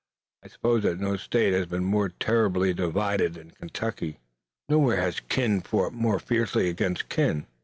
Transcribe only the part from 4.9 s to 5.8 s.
has kin